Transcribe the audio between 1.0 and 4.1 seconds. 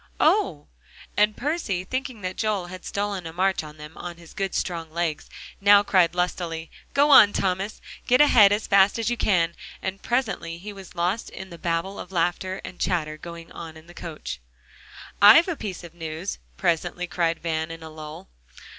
and Percy, thinking that Joel had stolen a march on them